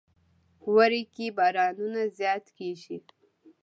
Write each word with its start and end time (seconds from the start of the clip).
وری 0.73 1.03
کې 1.13 1.25
بارانونه 1.37 2.01
زیات 2.17 2.45
کیږي. 2.57 2.97